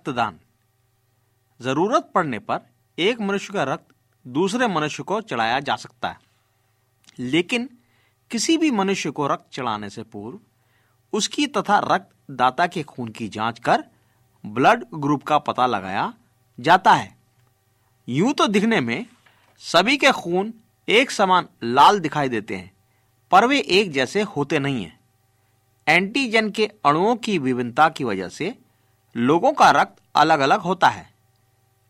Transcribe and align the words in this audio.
रक्तदान। 0.00 0.38
ज़रूरत 1.60 2.10
पड़ने 2.14 2.38
पर 2.38 2.60
एक 2.98 3.20
मनुष्य 3.20 3.52
का 3.52 3.62
रक्त 3.62 3.94
दूसरे 4.26 4.66
मनुष्य 4.68 5.02
को 5.02 5.20
चढ़ाया 5.20 5.58
जा 5.60 5.76
सकता 5.76 6.08
है। 6.08 6.18
लेकिन 7.18 7.68
किसी 8.30 8.56
भी 8.58 8.70
मनुष्य 8.70 9.10
को 9.10 9.26
रक्त 9.26 9.52
चढ़ाने 9.52 9.90
से 9.90 10.02
पूर्व 10.02 10.38
उसकी 11.12 11.46
तथा 11.46 11.78
रक्त 11.86 12.08
दाता 12.30 12.66
के 12.66 12.82
खून 12.82 13.08
की 13.08 13.28
जाँच 13.28 13.58
कर 13.58 13.84
ब्लड 14.44 14.84
ग्रुप 14.94 15.22
का 15.22 15.38
पता 15.38 15.66
लगाया 15.66 16.12
जाता 16.58 16.92
है। 16.92 17.16
यूँ 18.08 18.32
तो 18.32 18.46
दिखने 18.46 18.80
में 18.80 19.06
सभी 19.62 19.96
के 19.96 20.12
खून 20.12 20.52
एक 20.88 21.10
समान 21.10 21.48
लाल 21.62 22.00
दिखाई 22.00 22.28
देते 22.28 22.56
हैं, 22.56 22.72
पर 23.30 23.46
वे 23.46 23.60
एक 23.60 23.90
जैसे 23.92 24.22
होते 24.22 24.58
नहीं 24.58 24.84
हैं। 24.84 24.98
एंटीजन 25.86 26.50
के 26.50 26.66
अणुओं 26.84 27.14
की 27.16 27.38
विभिन्नता 27.38 27.88
की 27.88 28.04
वजह 28.04 28.28
से 28.28 28.54
लोगों 29.14 29.52
का 29.52 29.70
रक्त 29.70 30.02
अलग 30.16 30.40
अलग 30.40 30.60
होता 30.60 30.88
है। 30.88 31.08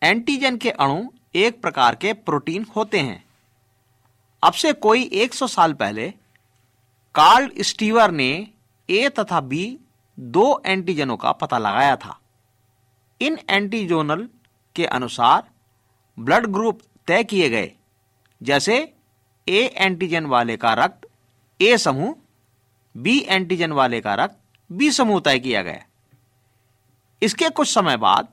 एंटीजन 0.01 0.57
के 0.57 0.69
अणु 0.71 1.03
एक 1.35 1.61
प्रकार 1.61 1.95
के 1.95 2.13
प्रोटीन 2.13 2.65
होते 2.75 2.99
हैं। 2.99 3.23
अब 4.43 4.53
से 4.53 4.71
कोई 4.75 5.03
100 5.15 5.47
साल 5.47 5.73
पहले, 5.73 6.09
कार्ल 7.15 7.51
स्टीवर 7.59 8.11
ने 8.11 8.47
ए 8.89 9.09
तथा 9.09 9.39
बी 9.41 9.77
दो 10.17 10.61
एंटीजनों 10.65 11.17
का 11.17 11.31
पता 11.31 11.57
लगाया 11.57 11.95
था। 11.95 12.17
इन 13.21 13.37
एंटीजोनल 13.49 14.27
के 14.75 14.85
अनुसार 14.87 15.43
ब्लड 16.17 16.45
ग्रुप 16.47 16.81
तय 17.07 17.23
किए 17.23 17.49
गए, 17.49 17.71
जैसे 18.41 18.77
ए 19.47 19.63
एंटीजन 19.75 20.25
वाले 20.25 20.57
का 20.57 20.73
रक्त 20.75 21.07
ए 21.59 21.77
समूह, 21.77 22.15
बी 22.95 23.19
एंटीजन 23.19 23.71
वाले 23.71 24.01
का 24.01 24.13
रक्त 24.15 24.37
बी 24.69 24.91
समूह 24.91 25.19
तय 25.19 25.39
किया 25.39 25.61
गया। 25.61 25.85
इसके 27.21 27.49
कुछ 27.49 27.73
समय 27.73 27.97
बाद 27.97 28.27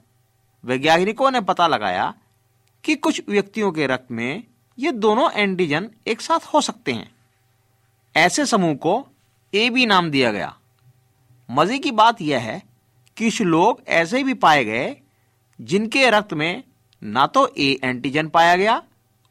वैज्ञानिकों 0.65 1.31
ने 1.31 1.41
पता 1.41 1.67
लगाया 1.67 2.15
कि 2.85 2.95
कुछ 2.95 3.23
व्यक्तियों 3.29 3.73
के 3.73 3.87
रक्त 3.87 4.11
में 4.11 4.43
ये 4.79 4.93
दोनों 4.93 5.31
एंटीजन 5.33 5.91
एक 6.07 6.21
साथ 6.21 6.47
हो 6.55 6.61
सकते 6.61 6.93
हैं। 6.93 7.11
ऐसे 8.17 8.47
समूह 8.47 8.75
को 8.75 9.09
ए 9.55 9.71
बी 9.71 9.87
नाम 9.87 10.11
दिया 10.11 10.33
गया। 10.33 10.55
मज़े 11.51 11.79
की 11.79 11.91
बात 11.91 12.21
यह 12.21 12.41
है 12.41 12.63
कि 13.17 13.25
कुछ 13.25 13.43
लोग 13.43 13.83
ऐसे 13.89 14.23
भी 14.23 14.35
पाए 14.35 14.65
गए 14.65 14.97
जिनके 15.61 16.11
रक्त 16.11 16.33
में 16.33 16.63
ना 17.03 17.27
तो 17.27 17.47
ए 17.59 17.79
एंटीजन 17.85 18.29
पाया 18.29 18.57
गया 18.57 18.83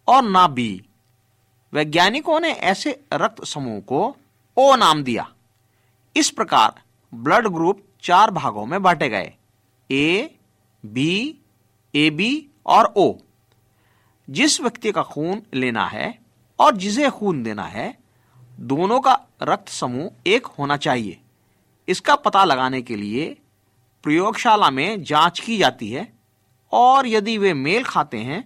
और 0.08 0.24
ना 0.24 0.48
बी 0.48 0.70
वैज्ञानिकों 1.74 2.40
ने 2.40 2.52
ऐसे 2.52 3.00
रक्त 3.14 3.44
समूह 3.46 3.80
को 3.80 4.16
ओ 4.58 4.76
नाम 4.76 5.04
दिया। 5.04 5.28
इस 6.16 6.30
प्रकार 6.30 6.82
ब्लड 7.14 7.48
ग्रुप 7.48 7.84
चार 8.04 8.32
भागों 8.32 8.66
में 8.66 8.82
बांटे 8.84 9.10
गए। 9.10 9.34
ए 9.90 10.36
बी 10.84 11.40
ए 11.94 12.10
बी 12.10 12.50
और 12.66 12.94
ओ 12.98 13.14
जिस 14.28 14.60
व्यक्ति 14.62 14.92
का 14.92 15.04
खून 15.04 15.42
लेना 15.54 15.86
है 15.88 16.20
और 16.60 16.76
जिसे 16.76 17.10
खून 17.10 17.42
देना 17.44 17.64
है, 17.64 17.98
दोनों 18.60 19.00
का 19.00 19.20
रक्त 19.42 19.70
समूह 19.70 20.10
एक 20.28 20.46
होना 20.48 20.78
चाहिए। 20.78 21.20
इसका 21.88 22.16
पता 22.16 22.44
लगाने 22.44 22.82
के 22.82 22.96
लिए 22.96 23.26
प्रयोगशाला 24.04 24.70
में 24.70 25.04
जाँच 25.04 25.40
की 25.40 25.58
जाती 25.58 25.90
है 25.92 26.08
और 26.74 27.08
यदि 27.08 27.38
वे 27.38 27.54
मेल 27.54 27.84
खाते 27.84 28.18
हैं, 28.18 28.42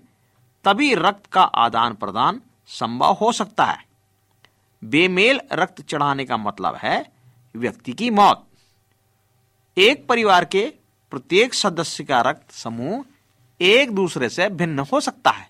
तभी 0.65 0.93
रक्त 0.95 1.25
का 1.25 1.43
आदान 1.43 1.93
प्रदान 1.93 2.41
संभव 2.69 3.13
हो 3.13 3.31
सकता 3.31 3.65
है। 3.65 3.85
बेमेल 4.81 5.41
रक्त 5.53 5.81
चढ़ाने 5.81 6.25
का 6.25 6.37
मतलब 6.37 6.75
है 6.75 7.11
व्यक्ति 7.55 7.93
की 7.93 8.09
मौत। 8.09 8.47
एक 9.77 10.07
परिवार 10.07 10.45
के 10.45 10.73
प्रत्येक 11.11 11.53
सदस्य 11.53 12.03
का 12.03 12.21
रक्त 12.21 12.51
समूह 12.51 13.03
एक 13.59 13.91
दूसरे 13.91 14.29
से 14.29 14.49
भिन्न 14.49 14.79
हो 14.91 14.99
सकता 14.99 15.29
है, 15.29 15.49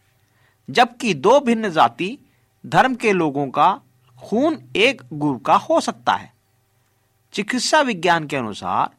जबकि 0.70 1.13
दो 1.13 1.39
भिन्न 1.39 1.70
जाति 1.70 2.18
धर्म 2.63 2.96
के 2.96 3.12
लोगों 3.12 3.48
का 3.48 3.72
खून 4.18 4.58
एक 4.75 5.01
ग्रुप 5.13 5.44
का 5.46 5.56
हो 5.56 5.80
सकता 5.82 6.13
है। 6.13 6.32
चिकित्सा 7.34 7.82
विज्ञान 7.82 8.27
के 8.27 8.38
अनुसार 8.38 8.89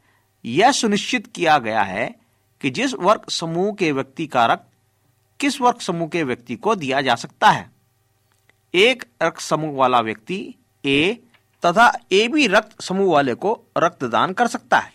यह 0.45 0.71
सुनिश्चित 0.71 1.27
किया 1.27 1.57
गया 1.57 1.81
है 1.81 2.07
कि 2.61 2.69
जिस 2.69 2.93
वर्ग 2.93 3.29
समूह 3.29 3.73
के 3.73 3.91
व्यक्ति 3.91 4.27
का 4.27 4.45
रक्त 4.45 4.67
किस 5.39 5.59
वर्ग 5.61 5.79
समूह 5.79 6.07
के 6.07 6.23
व्यक्ति 6.23 6.55
को 6.55 6.75
दिया 6.75 7.01
जा 7.01 7.15
सकता 7.15 7.49
है। 7.49 7.69
एक 8.73 9.03
रक्त 9.23 9.41
समूह 9.41 9.75
वाला 9.75 9.99
व्यक्ति 9.99 10.55
ए 10.83 11.13
तथा 11.63 11.91
ए 12.11 12.27
बी 12.27 12.47
रक्त 12.47 12.81
समूह 12.81 13.13
वाले 13.13 13.33
को 13.35 13.59
रक्तदान 13.77 14.33
कर 14.33 14.47
सकता 14.47 14.77
है। 14.77 14.91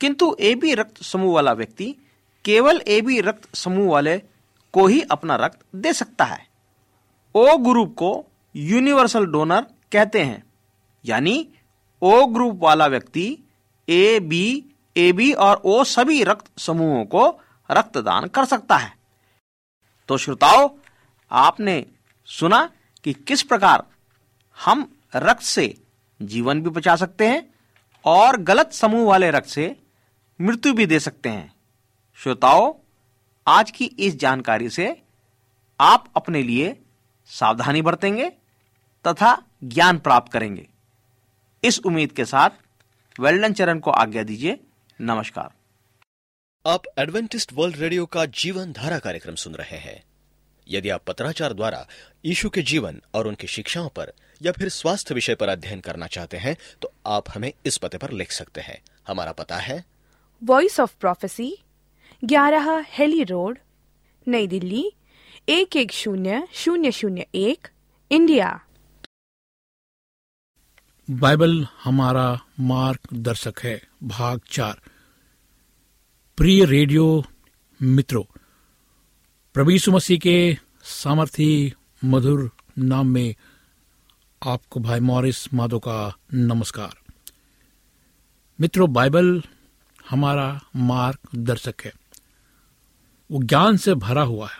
किंतु 0.00 0.36
ए 0.40 0.54
बी 0.54 0.74
रक्त 0.74 1.02
समूह 1.02 1.34
वाला 1.34 1.52
व्यक्ति 1.52 1.94
केवल 2.44 2.80
ए 2.88 3.00
बी 3.00 3.20
रक्त 3.20 3.54
समूह 3.56 3.90
वाले 3.92 4.18
को 4.74 4.86
ही 4.86 5.00
अपना 5.10 5.36
रक्त 5.36 5.58
दे 5.74 5.92
सकता 5.92 6.24
है। 6.24 6.46
ओ 7.34 7.56
ग्रुप 7.58 7.94
को 7.94 8.10
यूनिवर्सल 8.54 9.26
डोनर 9.26 9.66
कहते 9.92 10.22
हैं। 10.22 10.42
यानी 11.04 11.48
ओ 12.02 12.24
ग्रुप 12.26 12.58
वाला 12.62 12.86
व्यक्ति 12.86 13.26
ए 13.88 14.18
बी 14.20 14.64
ए 14.96 15.10
बी 15.12 15.32
और 15.32 15.60
ओ 15.64 15.82
सभी 15.84 16.22
रक्त 16.24 16.50
समूहों 16.58 17.04
को 17.04 17.28
रक्तदान 17.70 18.26
कर 18.26 18.44
सकता 18.44 18.76
है। 18.76 18.92
तो 20.08 20.16
श्रोताओ, 20.16 20.70
आपने 21.30 21.84
सुना 22.28 22.68
कि 23.04 23.12
किस 23.12 23.42
प्रकार 23.42 23.84
हम 24.58 24.88
रक्त 25.16 25.42
से 25.42 25.74
जीवन 26.20 26.62
भी 26.62 26.70
बचा 26.70 26.96
सकते 26.96 27.26
हैं 27.26 27.42
और 28.04 28.36
गलत 28.42 28.72
समूह 28.72 29.06
वाले 29.08 29.30
रक्त 29.30 29.48
से 29.48 29.76
मृत्यु 30.40 30.72
भी 30.72 30.86
दे 30.86 31.00
सकते 31.00 31.28
हैं। 31.28 31.54
श्रोताओं, 32.14 32.72
आज 33.46 33.70
की 33.70 33.84
इस 33.84 34.16
जानकारी 34.16 34.70
से 34.70 35.02
आप 35.80 36.12
अपने 36.16 36.42
लिए 36.42 36.78
सावधानी 37.26 37.82
बरतेंगे 37.82 38.28
तथा 39.04 39.42
ज्ञान 39.64 39.98
प्राप्त 39.98 40.32
करेंगे। 40.32 40.66
इस 41.64 41.78
उम्मीद 41.78 42.12
के 42.12 42.24
साथ 42.24 42.50
वेल्डन 43.20 43.52
चरण 43.52 43.78
को 43.78 43.90
आज्ञा 43.90 44.22
दीजिए। 44.22 44.60
नमस्कार। 45.00 45.50
आप 46.66 46.82
एडवेंटिस्ट 46.98 47.52
वर्ल्ड 47.52 47.76
रेडियो 47.76 48.06
का 48.06 48.26
जीवन 48.26 48.72
धारा 48.72 48.98
कार्यक्रम 48.98 49.34
सुन 49.34 49.54
रहे 49.54 49.78
हैं। 49.78 50.02
यदि 50.68 50.88
आप 50.88 51.04
पत्राचार 51.04 51.52
द्वारा 51.52 51.86
यीशु 52.24 52.50
के 52.50 52.62
जीवन 52.62 53.02
और 53.14 53.26
उनकी 53.26 53.46
शिक्षाओं 53.46 53.88
पर 53.88 54.12
या 54.42 54.52
फिर 54.52 54.68
स्वास्थ्य 54.68 55.14
विषय 55.14 55.34
पर 55.34 55.48
अध्ययन 55.48 55.80
करना 55.80 56.06
चाहते 56.06 56.36
हैं 56.36 56.56
तो 56.82 56.92
आप 57.06 57.24
हमें 57.36 57.52
इस 57.66 57.78
पते 57.78 57.98
पर 57.98 58.10
लिख 58.10 58.32
सकते 58.32 58.60
हैं। 58.60 58.82
हमारा 59.08 59.32
पता 59.32 59.56
है 59.56 59.84
वॉइस 60.42 60.80
ऑफ़ 60.80 60.96
प्रोफेसी 61.00 61.58
ग्यारह 62.24 62.84
हेली 62.88 63.24
रोड, 63.24 63.58
नई 64.28 64.46
दिल्ली, 64.46 64.92
एक 65.48 65.76
एक 65.76 65.92
शून्य 65.92 66.48
शून्य 66.52 66.92
शून्य 66.92 67.26
एक, 67.34 67.68
इंडिया। 68.10 68.60
बाइबल 71.10 71.66
हमारा 71.84 72.40
मार्गदर्शक 72.60 73.54
है, 73.62 73.88
भाग 74.02 74.40
चार। 74.50 74.80
प्रिय 76.36 76.64
रेडियो 76.64 77.24
मित्रों 77.82 79.70
यीशु 79.70 79.92
मसीह 79.92 80.18
के 80.18 80.56
सामर्थी 80.82 81.74
मधुर 82.04 82.50
नाम 82.78 83.06
में 83.06 83.34
आपको 84.46 84.80
भाई 84.80 85.00
मॉरिस 85.00 85.54
माधो 85.54 85.78
का 85.78 86.16
नमस्कार। 86.34 86.96
मित्रों, 88.60 88.92
बाइबल 88.92 89.42
हमारा 90.10 90.60
मार्गदर्शक 90.76 91.74
है। 91.84 91.92
वो 93.30 93.42
ज्ञान 93.42 93.76
से 93.76 93.94
भरा 93.94 94.22
हुआ 94.22 94.48
है। 94.48 94.58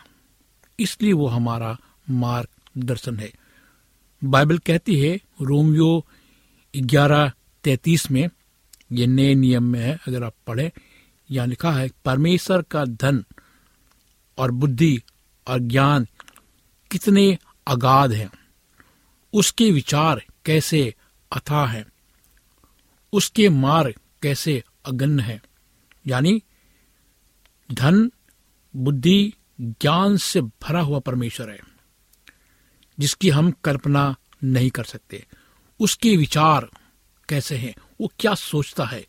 इसलिए 0.81 1.13
वो 1.13 1.27
हमारा 1.27 1.79
मार्गदर्शन 2.11 3.17
है। 3.17 3.33
बाइबल 4.25 4.59
कहती 4.59 5.01
है, 5.01 5.21
रोमियो 5.43 6.07
ग्यारह 6.77 7.33
तैतीस 7.65 8.11
में, 8.11 8.31
ये 8.93 9.07
नए 9.07 9.35
नियम 9.35 9.63
में 9.63 9.81
है, 9.81 9.99
अगर 10.09 10.25
आप 10.25 10.35
पढ़े, 10.47 10.73
यहाँ 11.31 11.47
लिखा 11.47 11.73
है, 11.73 11.91
परमेश्वर 12.05 12.63
का 12.63 12.85
धन 12.85 13.25
और 14.39 14.51
बुद्धि 14.51 15.03
और 15.49 15.59
ज्ञान 15.59 16.07
कितने 16.91 17.39
अगाध 17.67 18.13
हैं। 18.13 18.31
उसके 19.33 19.71
विचार 19.71 20.23
कैसे 20.45 20.95
अथाह 21.33 21.67
हैं। 21.67 21.87
उसके 23.13 23.49
मार्ग 23.49 23.95
कैसे 24.23 24.65
अगण्य 24.89 25.23
है। 25.23 25.43
यानी 26.07 26.43
धन, 27.73 28.11
बुद्धि, 28.77 29.33
ज्ञान 29.61 30.17
से 30.17 30.41
भरा 30.41 30.81
हुआ 30.81 30.99
परमेश्वर 30.99 31.51
है, 31.51 31.61
जिसकी 32.99 33.31
हम 33.31 33.51
कल्पना 33.51 34.17
नहीं 34.45 34.71
कर 34.71 34.85
सकते। 34.85 35.27
उसके 35.81 36.17
विचार 36.17 36.69
कैसे 37.29 37.57
हैं? 37.57 37.75
वो 38.01 38.13
क्या 38.19 38.35
सोचता 38.35 38.85
है, 38.85 39.07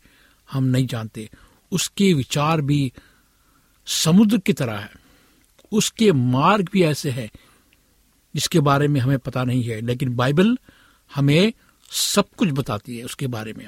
हम 0.52 0.64
नहीं 0.64 0.86
जानते। 0.86 1.30
उसके 1.72 2.14
विचार 2.14 2.60
भी 2.60 2.92
समुद्र 3.86 4.38
की 4.38 4.52
तरह 4.52 4.78
है। 4.78 4.90
उसके 5.72 6.12
मार्ग 6.12 6.68
भी 6.72 6.82
ऐसे 6.82 7.10
हैं, 7.10 7.30
जिसके 8.34 8.60
बारे 8.60 8.88
में 8.88 9.00
हमें 9.00 9.18
पता 9.18 9.44
नहीं 9.44 9.62
है, 9.62 9.80
लेकिन 9.80 10.16
बाइबल 10.16 10.58
हमें 11.14 11.52
सब 11.90 12.24
कुछ 12.36 12.48
बताती 12.50 12.98
है 12.98 13.04
उसके 13.04 13.26
बारे 13.26 13.52
में। 13.52 13.66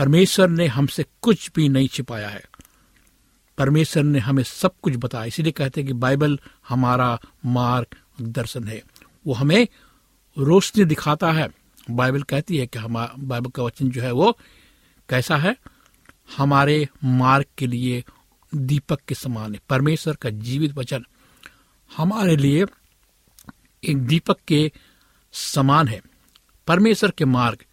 परमेश्वर 0.00 0.48
ने 0.48 0.66
हमसे 0.66 1.04
कुछ 1.22 1.50
भी 1.54 1.68
नहीं 1.68 1.88
छिपाया 1.88 2.28
है। 2.28 2.44
परमेश्वर 3.58 4.02
ने 4.02 4.18
हमें 4.18 4.42
सब 4.42 4.74
कुछ 4.82 4.96
बताया। 4.96 5.24
इसीलिए 5.24 5.52
कहते 5.52 5.80
हैं 5.80 5.88
कि 5.88 5.92
बाइबल 5.92 6.40
हमारा 6.68 7.20
मार्ग 7.46 7.86
दर्शन 8.22 8.64
है। 8.64 8.82
वो 9.26 9.34
हमें 9.34 9.68
रोशनी 10.38 10.84
दिखाता 10.84 11.32
है। 11.32 11.48
बाइबल 11.90 12.22
कहती 12.22 12.58
है 12.58 12.66
कि 12.66 12.78
हम, 12.78 13.08
बाइबल 13.18 13.50
का 13.50 13.62
वचन 13.62 13.90
जो 13.90 14.02
है 14.02 14.12
वो 14.12 14.38
कैसा 15.08 15.36
है? 15.36 15.56
हमारे 16.36 16.88
मार्ग 17.04 17.46
के 17.58 17.66
लिए 17.66 18.04
दीपक 18.54 19.00
के 19.08 19.14
समान 19.14 19.54
है। 19.54 19.60
परमेश्वर 19.68 20.16
का 20.16 20.30
जीवित 20.30 20.72
वचन 20.72 21.04
हमारे 21.96 22.36
लिए 22.36 22.64
एक 23.84 23.96
दीपक 23.96 24.36
के 24.48 24.72
समान 25.32 25.88
है। 25.88 26.02
परमेश्वर 26.66 27.10
के 27.10 27.24
मार्ग, 27.24 27.64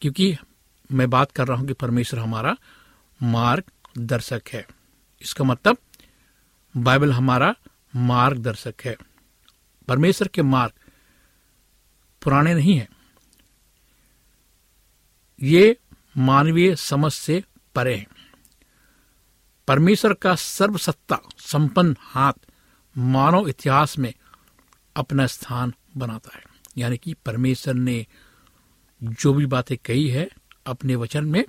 क्योंकि 0.00 0.36
मैं 0.92 1.10
बात 1.10 1.32
कर 1.32 1.46
रहा 1.46 1.58
हूँ 1.58 1.66
कि 1.66 1.72
परमेश्वर 1.72 2.20
हमारा 2.20 2.56
मार्गदर्शक 3.22 4.42
है। 4.52 4.66
इसका 5.22 5.44
मतलब 5.44 5.76
बाइबल 6.76 7.12
हमारा 7.12 7.54
मार्गदर्शक 7.96 8.74
है। 8.84 8.96
परमेश्वर 9.88 10.28
के 10.28 10.42
मार्ग 10.42 10.72
पुराने 12.22 12.54
नहीं 12.54 12.78
है। 12.78 12.88
ये 15.42 15.76
मानवीय 16.16 16.76
समझ 16.76 17.12
से 17.12 17.44
परे 17.74 17.96
हैं। 17.96 18.06
परमेश्वर 19.68 20.14
का 20.14 20.34
सर्वसत्ता, 20.34 21.18
संपन्न 21.38 21.96
हाथ 22.00 22.32
मानव 22.98 23.48
इतिहास 23.48 23.98
में 23.98 24.14
अपना 24.96 25.26
स्थान 25.26 25.74
बनाता 25.96 26.30
है। 26.36 26.42
यानी 26.78 26.96
कि 26.96 27.14
परमेश्वर 27.14 27.74
ने 27.74 28.06
जो 29.02 29.34
भी 29.34 29.46
बातें 29.46 29.76
कही 29.78 30.08
है 30.08 30.28
अपने 30.68 30.94
वचन 30.94 31.24
में, 31.24 31.44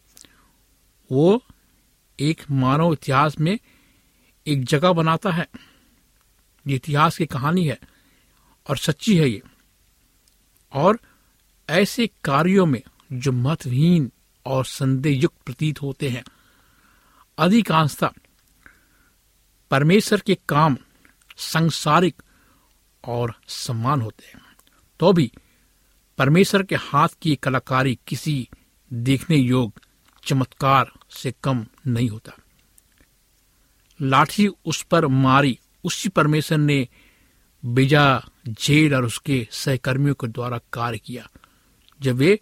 वो 1.11 1.43
एक 2.19 2.43
मानव 2.51 2.93
इतिहास 2.93 3.39
में 3.39 3.59
एक 4.47 4.65
जगह 4.65 4.91
बनाता 4.91 5.29
है। 5.29 5.47
ये 6.67 6.75
इतिहास 6.75 7.17
की 7.17 7.25
कहानी 7.25 7.67
है 7.67 7.79
और 8.69 8.77
सच्ची 8.77 9.17
है 9.17 9.29
ये। 9.29 9.41
और 10.73 10.99
ऐसे 11.69 12.09
कार्यों 12.23 12.65
में 12.65 12.81
जो 13.13 13.31
महत्वहीन 13.31 14.11
और 14.45 14.65
संदेह 14.65 15.19
युक्त 15.19 15.41
प्रतीत 15.45 15.81
होते 15.81 16.09
हैं, 16.09 16.23
अधिकांशता 17.38 18.13
परमेश्वर 19.71 20.19
के 20.19 20.35
काम 20.49 20.77
संसारिक 21.38 22.21
और 23.03 23.35
सम्मान 23.47 24.01
होते 24.01 24.25
हैं। 24.25 24.41
तो 24.99 25.13
भी 25.13 25.31
परमेश्वर 26.17 26.63
के 26.63 26.75
हाथ 26.75 27.07
की 27.21 27.35
कलाकारी 27.35 27.99
किसी 28.07 28.49
देखने 28.93 29.38
योग 29.38 29.74
चमत्कार 30.24 30.91
से 31.10 31.34
कम 31.43 31.65
नहीं 31.88 32.10
होता। 32.10 32.31
लाठी 34.01 34.48
उस 34.48 34.84
पर 34.84 35.08
मारी, 35.08 35.60
उसी 35.84 36.10
परमेश्वर 36.10 36.58
ने 36.58 36.88
बिजा, 37.65 38.24
जेल 38.48 38.96
और 38.96 39.05
उसके 39.05 39.48
सहकर्मियों 39.51 40.15
के 40.15 40.27
द्वारा 40.27 40.60
कार्य 40.74 40.98
किया, 40.98 41.29
जब 42.01 42.15
वे 42.15 42.39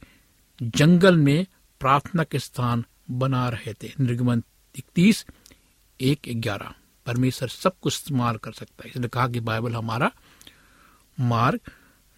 जंगल 0.63 1.17
में 1.17 1.45
प्रार्थना 1.79 2.23
के 2.23 2.39
स्थान 2.39 2.85
बना 3.11 3.49
रहे 3.49 3.73
थे। 3.73 3.93
निर्गमन 3.99 4.43
इकतीस, 4.75 5.25
एक 6.01 6.19
ग्यारह। 6.29 6.73
परमेश्वर 7.05 7.49
सब 7.49 7.79
कुछ 7.81 7.93
इस्तेमाल 7.93 8.37
कर 8.37 8.51
सकता 8.51 8.83
है। 8.83 8.89
इसलिए 8.89 9.07
कहा 9.07 9.27
कि 9.27 9.39
बाइबल 9.39 9.75
हमारा 9.75 10.11
मार्ग 11.19 11.59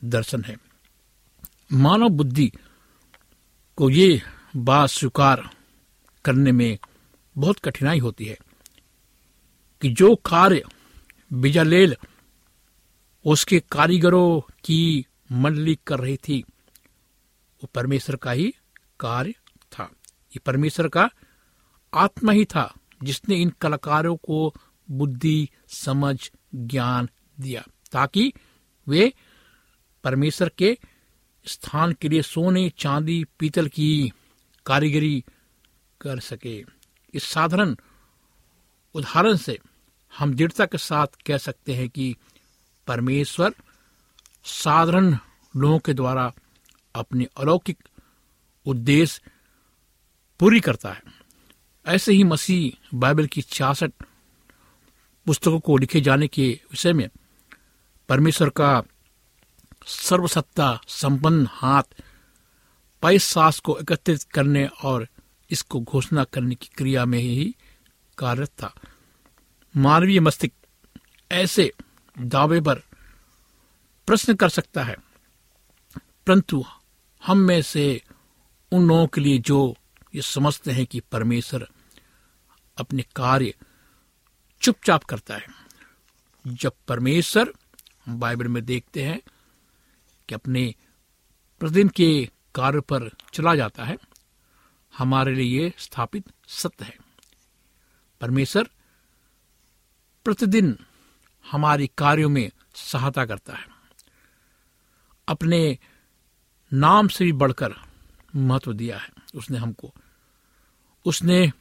दर्शन 0.03 0.43
है। 0.43 0.57
मानव 1.73 2.09
बुद्धि 2.09 2.51
को 3.79 3.89
ये 3.89 4.21
बात 4.55 4.89
स्वीकार 4.89 5.49
करने 6.25 6.51
में 6.51 6.79
बहुत 7.37 7.59
कठिनाई 7.59 7.99
होती 7.99 8.25
है 8.25 8.37
कि 9.81 9.89
जो 9.89 10.15
कार्य 10.15 10.63
बिजालेल 11.33 11.95
उसके 13.25 13.59
कारीगरों 13.59 14.41
की 14.63 15.05
मंडली 15.31 15.79
कर 15.87 15.99
रही 15.99 16.17
थी, 16.17 16.41
वो 17.63 17.69
परमेश्वर 17.75 18.15
का 18.15 18.31
ही 18.31 18.53
कार्य 18.99 19.31
था। 19.71 19.83
ये 20.31 20.39
परमेश्वर 20.39 20.87
का 20.87 21.09
आत्मा 21.93 22.31
ही 22.31 22.45
था 22.45 22.73
जिसने 23.03 23.35
इन 23.35 23.49
कलाकारों 23.49 24.15
को 24.15 24.55
बुद्धि, 24.91 25.49
समझ, 25.67 26.31
ज्ञान 26.55 27.09
दिया, 27.39 27.63
ताकि 27.91 28.33
वे 28.87 29.13
परमेश्वर 30.03 30.49
के 30.49 30.77
स्थान 31.45 31.93
के 31.93 32.09
लिए 32.09 32.21
सोने, 32.21 32.69
चांदी, 32.69 33.25
पीतल 33.39 33.67
की 33.67 34.11
कारीगरी 34.65 35.23
कर 36.01 36.19
सके। 36.19 36.65
इस 37.13 37.23
साधारण 37.23 37.75
उदाहरण 38.95 39.35
से 39.35 39.59
हम 40.17 40.33
दृढ़ता 40.33 40.65
के 40.65 40.77
साथ 40.77 41.07
कह 41.25 41.37
सकते 41.37 41.75
हैं 41.75 41.89
कि 41.89 42.15
परमेश्वर 42.87 43.53
साधारण 44.43 45.17
लोगों 45.57 45.79
के 45.79 45.93
द्वारा 45.93 46.33
अपने 46.95 47.27
अलौकिक 47.37 47.77
उद्देश्य 48.65 49.21
पूरी 50.39 50.59
करता 50.59 50.93
है। 50.93 51.01
ऐसे 51.87 52.13
ही 52.13 52.23
मसीह 52.23 52.87
बाइबल 52.93 53.25
की 53.25 53.41
छियासठ 53.41 53.91
पुस्तकों 55.25 55.59
को 55.59 55.77
लिखे 55.77 56.01
जाने 56.01 56.27
के 56.27 56.59
विषय 56.71 56.93
में 56.93 57.09
परमेश्वर 58.09 58.49
का 58.49 58.83
सर्वसत्ता, 59.89 60.79
संपन्न 60.87 61.47
हाथ 61.51 61.83
पैसास 63.03 63.59
को 63.59 63.77
एकत्रित 63.77 64.23
करने 64.23 64.65
और 64.83 65.07
इसको 65.49 65.79
घोषणा 65.81 66.23
करने 66.23 66.55
की 66.55 66.69
क्रिया 66.77 67.05
में 67.05 67.19
ही 67.19 67.55
कार्यरत 68.17 68.49
था। 68.49 68.73
मानवीय 69.75 70.19
मस्तिष्क 70.19 70.99
ऐसे 71.31 71.71
दावे 72.15 72.59
पर 72.61 72.81
प्रश्न 74.07 74.33
कर 74.33 74.49
सकता 74.49 74.83
है, 74.83 74.95
परंतु 76.27 76.63
हम 77.21 77.37
में 77.37 77.61
से 77.61 78.01
उन 78.71 78.87
लोगों 78.87 79.07
के 79.07 79.21
लिए 79.21 79.37
जो 79.39 79.75
ये 80.15 80.21
समझते 80.21 80.71
हैं 80.71 80.85
कि 80.85 80.99
परमेश्वर 81.11 81.67
अपने 82.77 83.03
कार्य 83.15 83.53
चुपचाप 84.61 85.03
करता 85.03 85.35
है। 85.35 85.47
जब 86.45 86.73
परमेश्वर 86.87 87.53
बाइबल 88.09 88.47
में 88.47 88.63
देखते 88.65 89.03
हैं 89.03 89.19
कि 90.29 90.35
अपने 90.35 90.75
प्रतिदिन 91.59 91.89
के 91.89 92.29
कार्य 92.55 92.79
पर 92.79 93.11
चला 93.33 93.55
जाता 93.55 93.83
है। 93.83 93.97
हमारे 94.97 95.35
लिए 95.35 95.73
स्थापित 95.77 96.31
सत्य 96.47 96.85
है। 96.85 96.97
परमेश्वर 98.21 98.69
प्रतिदिन 100.25 100.77
हमारे 101.51 101.87
कार्यों 101.87 102.29
में 102.29 102.51
सहायता 102.75 103.25
करता 103.25 103.53
है। 103.53 103.67
अपने 105.27 105.77
नाम 106.73 107.07
से 107.07 107.25
भी 107.25 107.31
बढ़कर 107.31 107.73
महत्व 108.35 108.73
दिया 108.73 108.97
है 108.97 109.09
उसने 109.35 109.57
हमको। 109.57 109.93
उसने 111.05 111.51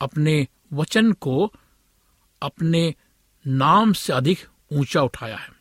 अपने 0.00 0.48
वचन 0.72 1.12
को 1.12 1.52
अपने 2.42 2.94
नाम 3.46 3.92
से 3.92 4.12
अधिक 4.12 4.48
ऊँचा 4.72 5.02
उठाया 5.02 5.36
है। 5.36 5.57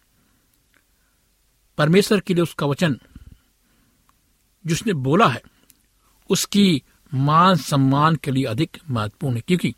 परमेश्वर 1.77 2.19
के 2.19 2.33
लिए 2.33 2.43
उसका 2.43 2.65
वचन 2.65 2.99
जिसने 4.65 4.93
बोला 4.93 5.27
है, 5.27 5.41
उसकी 6.29 6.83
मान 7.13 7.55
सम्मान 7.55 8.15
के 8.15 8.31
लिए 8.31 8.45
अधिक 8.45 8.77
महत्वपूर्ण 8.89 9.35
है, 9.35 9.41
क्योंकि 9.41 9.75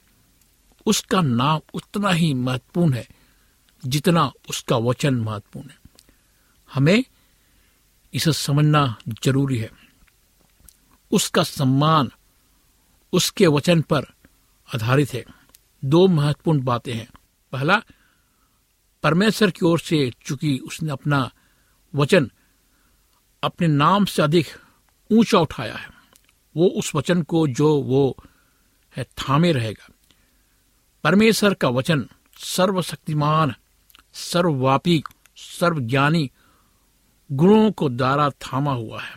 उसका 0.85 1.21
नाम 1.21 1.59
उतना 1.73 2.09
ही 2.09 2.33
महत्वपूर्ण 2.33 2.93
है 2.93 3.07
जितना 3.85 4.31
उसका 4.49 4.77
वचन 4.77 5.15
महत्वपूर्ण 5.15 5.69
है। 5.69 5.77
हमें 6.73 7.03
इसे 8.13 8.33
समझना 8.33 8.97
ज़रूरी 9.23 9.57
है। 9.57 9.69
उसका 11.11 11.43
सम्मान 11.43 12.11
उसके 13.13 13.47
वचन 13.47 13.81
पर 13.81 14.03
आधारित 14.75 15.13
है। 15.13 15.25
दो 15.85 16.07
महत्वपूर्ण 16.07 16.63
बातें 16.63 16.93
हैं। 16.93 17.07
पहला, 17.51 17.81
परमेश्वर 19.03 19.51
की 19.51 19.65
ओर 19.65 19.79
से 19.79 20.11
चूँकि 20.25 20.57
उसने 20.57 20.91
अपना 20.91 21.31
वचन 21.95 22.31
अपने 23.43 23.67
नाम 23.67 24.05
से 24.05 24.21
अधिक 24.21 24.45
ऊँचा 25.11 25.39
उठाया 25.39 25.75
है। 25.75 25.89
वो 26.57 26.67
उस 26.67 26.95
वचन 26.95 27.21
को 27.21 27.47
जो 27.47 27.81
वो 27.81 28.17
है, 28.97 29.03
थामे 29.03 29.51
रहेगा। 29.51 29.93
परमेश्वर 31.03 31.53
का 31.53 31.69
वचन 31.69 32.09
सर्वशक्तिमान, 32.37 33.55
सर्वव्यापी, 34.13 35.03
सर्वज्ञानी 35.37 36.31
गुणों 37.31 37.71
को 37.71 37.89
द्वारा 37.89 38.29
थामा 38.29 38.71
हुआ 38.71 39.01
है। 39.01 39.15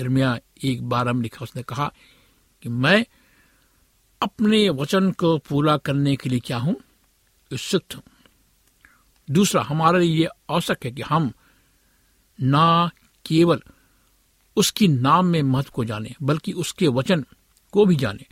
इर्मिया 0.00 0.38
एक 0.64 0.88
बार 0.88 1.12
में 1.12 1.22
लिखा, 1.22 1.42
उसने 1.42 1.62
कहा 1.62 1.92
कि 2.62 2.68
मैं 2.68 3.06
अपने 4.22 4.68
वचन 4.68 5.10
को 5.12 5.38
पूरा 5.38 5.76
करने 5.76 6.16
के 6.16 6.28
लिए 6.28 6.40
क्या 6.40 6.56
हूँ? 6.56 6.76
उत्सुक 7.52 7.82
हूँ। 7.96 8.02
दूसरा, 9.30 9.62
हमारे 9.62 10.00
लिए 10.00 10.26
आवश्यक 10.50 10.84
है 10.84 10.90
कि 10.90 11.02
हम 11.02 11.32
ना 12.42 12.90
केवल 13.26 13.62
उसकी 14.56 14.88
नाम 14.88 15.26
में 15.26 15.42
महत्व 15.42 15.70
को 15.74 15.84
जाने, 15.84 16.14
बल्कि 16.22 16.52
उसके 16.52 16.88
वचन 16.88 17.24
को 17.72 17.86
भी 17.86 17.96
जाने। 17.96 18.26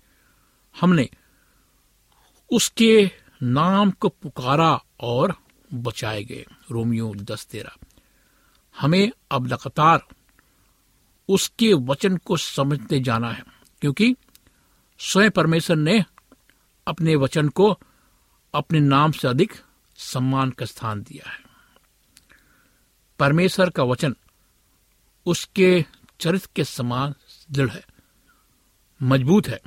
हमने 0.81 1.09
उसके 2.51 3.11
नाम 3.43 3.91
को 3.91 4.09
पुकारा 4.09 4.73
और 5.01 5.35
बचाए 5.75 6.25
गए। 6.25 6.45
रोमियो 6.71 7.15
दस 7.15 7.47
तेरा 7.47 7.77
हमें 8.75 9.11
अब 9.31 9.47
लगातार 9.47 10.01
उसके 11.29 11.73
वचन 11.75 12.17
को 12.17 12.37
समझते 12.37 13.01
जाना 13.01 13.31
है, 13.31 13.45
क्योंकि 13.81 14.15
स्वयं 14.99 15.31
परमेश्वर 15.31 15.77
ने 15.77 16.05
अपने 16.87 17.15
वचन 17.17 17.49
को 17.49 17.79
अपने 18.55 18.81
नाम 18.81 19.13
से 19.13 19.29
अधिक 19.29 19.53
सम्मान 19.97 20.51
का 20.51 20.67
स्थान 20.67 21.03
दिया 21.03 21.31
है। 21.31 21.40
परमेश्वर 23.21 23.71
का 23.71 23.83
वचन 23.83 24.17
उसके 25.27 25.85
चरित्र 26.21 26.49
के 26.57 26.65
समान 26.65 27.15
दृढ़ 27.51 27.71
है, 27.71 27.85
मज़बूत 29.03 29.49
है। 29.49 29.61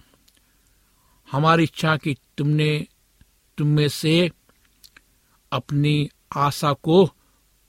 हमारी 1.31 1.63
इच्छा 1.63 1.97
कि 1.97 2.17
तुमने, 2.37 2.87
तुम 3.57 3.67
में 3.67 3.87
से 3.87 4.31
अपनी 5.51 6.09
आशा 6.35 6.73
को 6.73 7.05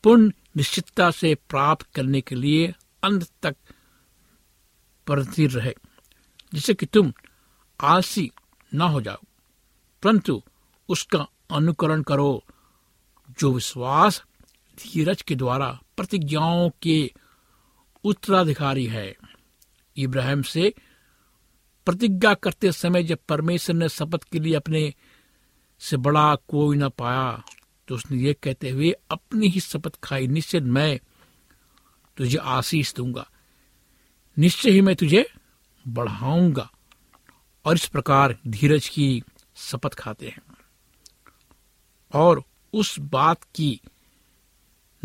पूर्ण 0.02 0.32
निश्चितता 0.56 1.10
से 1.10 1.34
प्राप्त 1.34 1.86
करने 1.94 2.20
के 2.20 2.34
लिए 2.34 2.74
अंत 3.04 3.30
तक 3.42 3.56
प्रति 5.06 5.46
रहे, 5.46 5.74
जिससे 6.54 6.74
कि 6.74 6.86
तुम 6.86 7.12
आलसी 7.80 8.30
ना 8.74 8.84
हो 8.84 9.00
जाओ। 9.00 9.18
परंतु 10.02 10.42
उसका 10.88 11.26
अनुकरण 11.52 12.02
करो, 12.02 12.44
जो 13.38 13.52
विश्वास 13.52 14.22
धीरज 14.78 15.22
के 15.22 15.34
द्वारा 15.34 15.80
प्रतिज्ञाओं 15.96 16.70
के 16.82 17.12
उत्तराधिकारी 18.04 18.86
है। 18.86 19.16
इब्राहिम 19.96 20.42
से 20.42 20.74
प्रतिज्ञा 21.86 22.34
करते 22.34 22.72
समय 22.72 23.02
जब 23.02 23.18
परमेश्वर 23.28 23.76
ने 23.76 23.88
शपथ 23.88 24.24
के 24.24 24.38
लिए 24.38 24.54
अपने 24.54 24.94
से 25.78 25.96
बड़ा 25.96 26.34
कोई 26.34 26.76
न 26.76 26.88
पाया 26.88 27.42
तो 27.88 27.94
उसने 27.94 28.18
ये 28.18 28.34
कहते 28.34 28.70
हुए, 28.70 28.94
अपनी 29.10 29.48
ही 29.48 29.60
शपथ 29.60 30.00
खाई, 30.02 30.26
निश्चित 30.26 30.62
मैं 30.62 31.00
तुझे 32.16 32.38
आशीष 32.38 32.94
दूँगा। 32.94 33.30
निश्चय 34.38 34.70
ही 34.70 34.80
मैं 34.80 34.96
तुझे 34.96 35.30
बढ़ाऊँगा। 35.88 36.70
और 37.64 37.74
इस 37.74 37.86
प्रकार 37.86 38.38
धीरज 38.48 38.88
की 38.88 39.22
शपथ 39.56 39.94
खाते 39.94 40.28
हैं। 40.28 40.40
और 42.12 42.44
उस 42.72 42.98
बात 42.98 43.44
की 43.54 43.80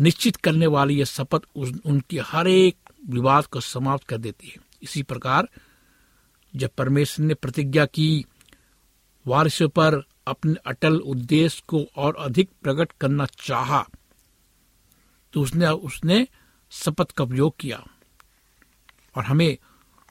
निश्चित 0.00 0.36
करने 0.36 0.66
वाली 0.66 0.98
यह 0.98 1.04
शपथ 1.04 1.42
उनके 1.56 2.18
हर 2.18 2.48
एक 2.48 2.76
विवाद 3.06 3.46
को 3.46 3.60
समाप्त 3.60 4.06
कर 4.06 4.18
देती 4.18 4.48
है। 4.48 4.56
इसी 4.82 5.02
प्रकार, 5.02 5.48
जब 6.56 6.70
परमेश्वर 6.78 7.26
ने 7.26 7.34
प्रतिज्ञा 7.34 7.86
की, 7.86 8.24
वारिसों 9.26 9.68
पर 9.68 10.02
अपने 10.26 10.54
अटल 10.66 10.96
उद्देश्य 10.96 11.62
को 11.68 11.84
और 11.96 12.16
अधिक 12.16 12.50
प्रकट 12.62 12.92
करना 13.00 13.26
चाहा 13.38 13.86
तो 15.32 15.40
उसने 15.40 15.66
उसने 15.66 16.26
शपथ 16.70 17.10
का 17.10 17.24
उपयोग 17.24 17.54
किया। 17.58 17.84
और 19.16 19.24
हमें 19.24 19.56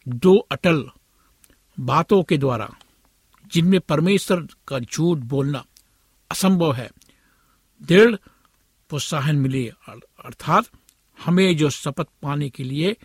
दो 0.07 0.35
अटल 0.51 0.83
बातों 1.77 2.21
के 2.23 2.37
द्वारा, 2.37 2.69
जिनमें 3.45 3.79
परमेश्वर 3.79 4.47
का 4.67 4.79
झूठ 4.79 5.17
बोलना 5.17 5.63
असंभव 6.31 6.73
है, 6.73 6.89
दृढ़ 7.81 8.15
प्रोत्साहन 8.89 9.35
मिले। 9.35 9.73
अर्थात 10.25 10.65
हमें 11.25 11.57
जो 11.57 11.69
शपथ 11.69 12.07
पाने 12.21 12.49
के 12.49 12.63
लिए 12.63 12.97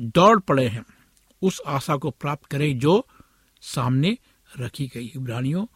दौड़ 0.00 0.40
पड़े 0.40 0.68
हैं, 0.68 0.84
उस 1.42 1.60
आशा 1.66 1.96
को 1.96 2.10
प्राप्त 2.10 2.46
करें 2.46 2.78
जो 2.78 3.06
सामने 3.60 4.18
रखी 4.60 4.86
गई 4.94 5.12
इब्रानियों 5.16 5.66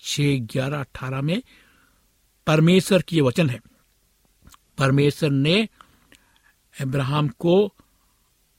छ 0.00 0.20
ग्यारह, 0.20 0.80
अठारह 0.80 1.20
में 1.20 1.42
परमेश्वर 2.46 3.02
की 3.02 3.20
वचन 3.20 3.50
है। 3.50 3.60
परमेश्वर 4.78 5.30
ने 5.30 5.68
अब्राहम 6.80 7.28
को 7.28 7.74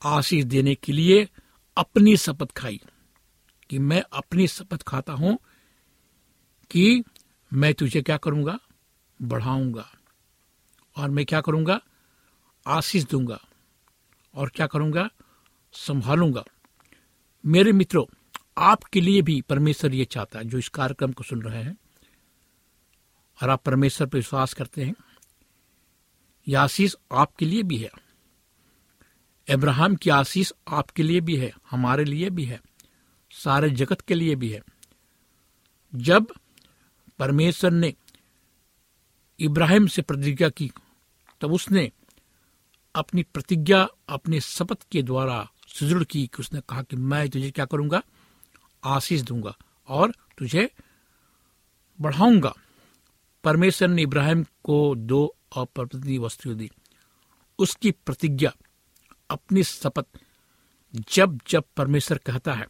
आशीष 0.03 0.45
देने 0.45 0.75
के 0.75 0.91
लिए 0.91 1.27
अपनी 1.77 2.17
शपथ 2.17 2.51
खाई 2.51 2.82
कि 3.69 3.80
मैं 3.80 4.03
अपनी 4.13 4.47
शपथ 4.47 4.84
खाता 4.84 5.13
हूँ 5.13 5.39
कि 6.71 7.03
मैं 7.53 7.73
तुझे 7.73 8.01
क्या 8.01 8.17
करूँगा? 8.17 8.60
बढ़ाऊँगा। 9.21 9.96
और 10.97 11.10
मैं 11.10 11.25
क्या 11.25 11.41
करूँगा? 11.41 11.81
आशीष 12.67 13.03
दूँगा। 13.03 13.39
और 14.33 14.51
क्या 14.55 14.67
करूँगा? 14.67 15.10
संभालूँगा। 15.73 16.43
मेरे 17.45 17.71
मित्रों, 17.71 18.05
आपके 18.57 19.01
लिए 19.01 19.21
भी 19.21 19.41
परमेश्वर 19.41 19.93
ये 19.93 20.05
चाहता 20.05 20.39
है, 20.39 20.45
जो 20.45 20.57
इस 20.57 20.69
कार्यक्रम 20.69 21.12
को 21.12 21.23
सुन 21.23 21.41
रहे 21.41 21.63
हैं। 21.63 21.77
और 23.43 23.49
आप 23.49 23.63
परमेश्वर 23.63 24.07
पर 24.07 24.17
विश्वास 24.17 24.53
करते 24.53 24.83
हैं। 24.83 24.95
यह 26.47 26.62
आशीष 26.62 26.95
आपके 27.13 27.45
लिए 27.45 27.63
भी 27.63 27.77
है। 27.77 27.89
अब्राहम 29.53 29.95
की 29.95 30.10
आशीष 30.10 30.51
आपके 30.67 31.03
लिए 31.03 31.21
भी 31.21 31.36
है, 31.36 31.51
हमारे 31.71 32.03
लिए 32.03 32.29
भी 32.29 32.43
है, 32.43 32.62
सारे 33.31 33.69
जगत 33.69 34.01
के 34.01 34.13
लिए 34.13 34.36
भी 34.36 34.49
है। 34.49 34.62
जब 35.95 36.27
परमेश्वर 37.19 37.71
ने 37.71 37.93
इब्राहिम 39.39 39.88
से 39.88 40.01
प्रतिज्ञा 40.01 40.49
की 40.49 40.71
तब 41.41 41.54
उसने 41.54 41.91
अपनी 42.95 43.23
प्रतिज्ञा, 43.23 43.88
अपने 44.10 44.41
शपथ 44.41 44.84
के 44.91 45.04
द्वारा 45.04 45.50
सुदृढ़ 45.67 46.04
की 46.04 46.28
कि 46.28 46.38
उसने 46.39 46.62
कहा 46.69 46.82
कि 46.82 46.95
मैं 46.95 47.30
तुझे 47.30 47.52
क्या 47.52 47.65
करूँगा? 47.65 48.02
आशीष 48.84 49.21
दूँगा 49.21 49.58
और 49.88 50.12
तुझे 50.38 50.71
बढ़ाऊँगा। 52.02 52.54
परमेश्वर 53.43 53.88
ने 53.88 54.02
इब्राहिम 54.02 54.45
को 54.63 54.95
दो 54.95 55.36
अप्रतिनिधि 55.56 56.17
वस्तुएँ 56.17 56.56
दी। 56.56 56.71
उसकी 57.60 57.91
प्रतिज्ञा, 57.91 58.54
अपनी 59.30 59.63
शपथ, 59.63 60.06
जब 60.95 61.39
जब 61.47 61.63
परमेश्वर 61.78 62.17
कहता 62.17 62.54
है 62.54 62.67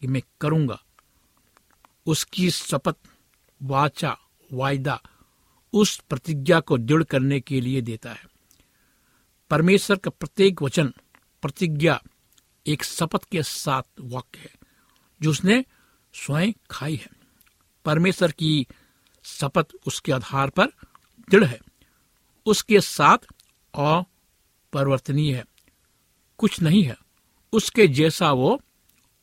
कि 0.00 0.06
मैं 0.06 0.22
करूँगा, 0.40 0.82
उसकी 2.06 2.50
शपथ, 2.50 2.96
वाचा, 3.62 4.18
वायदा 4.52 5.02
उस 5.76 5.98
प्रतिज्ञा 5.98 6.60
को 6.60 6.78
दृढ़ 6.78 7.04
करने 7.04 7.40
के 7.40 7.60
लिए 7.60 7.80
देता 7.80 8.12
है। 8.12 8.24
परमेश्वर 9.50 9.96
का 9.96 10.10
प्रत्येक 10.10 10.62
वचन, 10.62 10.94
प्रतिज्ञा 11.42 12.02
एक 12.66 12.84
शपथ 12.84 13.24
के 13.24 13.42
साथ 13.42 13.82
वाक्य 14.00 14.38
है, 14.38 14.54
जो 15.22 15.30
उसने 15.30 15.64
स्वयं 16.14 16.52
खाई 16.70 16.94
है। 16.94 17.08
परमेश्वर 17.84 18.32
की 18.32 18.66
शपथ 19.24 19.66
उसके 19.86 20.12
आधार 20.12 20.50
पर 20.50 20.66
दृढ़ 21.30 21.44
है। 21.44 21.58
उसके 22.46 22.80
साथ 22.80 23.18
अपरिवर्तनीय 23.74 25.36
है। 25.36 25.44
कुछ 26.38 26.62
नहीं 26.62 26.82
है। 26.82 26.96
उसके 27.52 27.88
जैसा 27.88 28.32
वो 28.32 28.62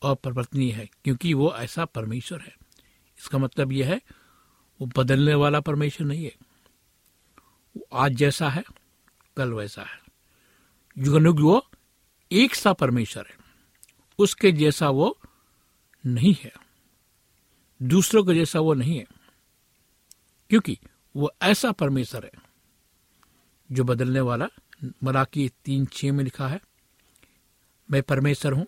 अपरिवर्तनीय 0.03 0.71
है, 0.71 0.89
क्योंकि 1.03 1.33
वो 1.33 1.55
ऐसा 1.55 1.85
परमेश्वर 1.85 2.41
है। 2.41 2.55
इसका 3.19 3.37
मतलब 3.37 3.71
यह 3.71 3.89
है 3.89 4.01
वो 4.83 4.89
बदलने 4.97 5.33
वाला 5.33 5.59
परमेश्वर 5.59 6.07
नहीं 6.07 6.25
है। 6.25 6.35
वो 7.77 7.87
आज 7.93 8.11
जैसा 8.11 8.49
है, 8.49 8.63
कल 9.37 9.51
वैसा 9.51 9.81
है। 9.81 9.99
युग 10.97 11.39
वो 11.39 11.69
एक 12.31 12.55
सा 12.55 12.73
परमेश्वर 12.73 13.25
है। 13.29 13.37
उसके 14.19 14.51
जैसा 14.51 14.89
वो 14.89 15.19
नहीं 16.05 16.35
है। 16.43 16.53
दूसरों 17.81 18.23
के 18.23 18.33
जैसा 18.33 18.59
वो 18.59 18.73
नहीं 18.73 18.97
है। 18.97 19.05
क्योंकि 20.49 20.79
वो 21.15 21.31
ऐसा 21.41 21.71
परमेश्वर 21.71 22.25
है, 22.25 22.31
जो 23.71 23.83
बदलने 23.83 24.19
वाला, 24.19 24.47
मराकी 25.03 25.51
तीन 25.65 25.85
छ 25.85 26.05
में 26.05 26.23
लिखा 26.23 26.47
है, 26.47 26.61
मैं 27.91 28.03
परमेश्वर 28.03 28.53
हूँ, 28.53 28.67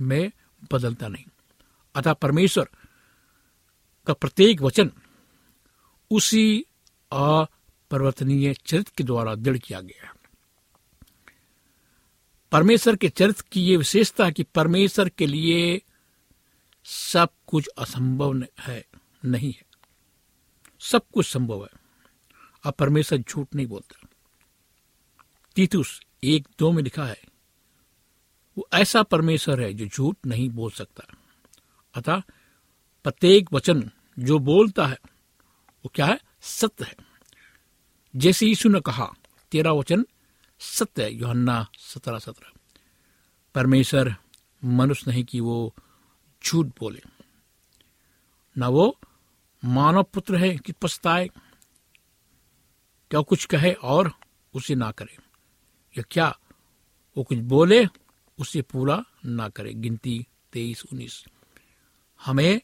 मैं 0.00 0.32
बदलता 0.72 1.08
नहीं। 1.08 1.24
अतः 1.94 2.12
परमेश्वर 2.12 2.68
का 4.06 4.12
प्रत्येक 4.12 4.62
वचन 4.62 4.92
उसी 6.10 6.64
अपरिवर्तनीय 7.12 8.54
चरित्र 8.54 8.92
के 8.96 9.04
द्वारा 9.04 9.34
दृढ़ 9.34 9.58
किया 9.58 9.80
गया 9.80 10.12
परमेश्वर 12.52 12.96
के 12.96 13.08
चरित्र 13.08 13.44
की 13.52 13.60
यह 13.62 13.78
विशेषता 13.78 14.30
कि 14.30 14.42
परमेश्वर 14.42 15.08
के 15.08 15.26
लिए 15.26 15.82
सब 16.84 17.28
कुछ 17.46 17.68
असंभव 17.68 18.46
है, 18.60 18.86
नहीं 19.24 19.52
है। 19.52 19.64
सब 20.80 21.02
कुछ 21.14 21.26
संभव 21.26 21.62
है। 21.62 21.80
अब 22.64 22.74
परमेश्वर 22.74 23.18
झूठ 23.18 23.54
नहीं 23.54 23.66
बोलता। 23.66 24.08
तीतुस 25.56 26.00
एक 26.24 26.48
दो 26.58 26.72
में 26.72 26.82
लिखा 26.82 27.06
है, 27.06 27.22
वो 28.58 28.68
ऐसा 28.74 29.02
परमेश्वर 29.02 29.60
है 29.60 29.74
जो 29.74 29.86
झूठ 29.86 30.16
नहीं 30.26 30.50
बोल 30.50 30.70
सकता। 30.70 31.04
अतः 31.94 32.20
प्रत्येक 33.04 33.52
वचन 33.52 33.90
जो 34.18 34.38
बोलता 34.38 34.86
है 34.86 34.98
वो 35.86 35.92
क्या 35.94 36.06
है? 36.06 36.20
सत्य 36.40 36.84
है। 36.84 36.96
जैसे 38.16 38.46
यीशु 38.46 38.68
ने 38.68 38.80
कहा, 38.80 39.14
तेरा 39.52 39.72
वचन 39.72 40.06
सत्य 40.58 41.04
है, 41.04 41.14
योहन्ना 41.14 41.66
सत्रह 41.78 42.18
सत्रह। 42.18 42.50
परमेश्वर 43.54 44.16
मनुष्य 44.64 45.10
नहीं 45.10 45.24
कि 45.24 45.40
वो 45.40 45.74
झूठ 46.46 46.66
बोले। 46.66 47.02
न 48.58 48.64
वो 48.64 48.98
मानव 49.64 50.02
पुत्र 50.02 50.36
है 50.36 50.56
कि 50.56 50.72
पछताए। 50.72 51.28
क्या 53.10 53.20
कुछ 53.20 53.44
कहे 53.44 53.72
और 53.72 54.12
उसे 54.54 54.74
ना 54.74 54.90
करे? 54.90 55.16
या 55.98 56.04
क्या 56.10 56.38
वो 57.16 57.24
कुछ 57.24 57.38
बोले, 57.38 57.86
उसे 58.38 58.62
पूरा 58.62 59.04
ना 59.24 59.48
करे? 59.48 59.74
गिनती 59.74 60.26
तेईस 60.52 60.82
उन्नीस। 60.82 61.24
हमें 62.24 62.60